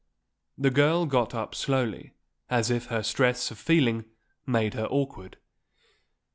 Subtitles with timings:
[0.57, 2.13] The girl got up slowly,
[2.49, 4.05] as if her stress of feeling
[4.47, 5.37] made her awkward.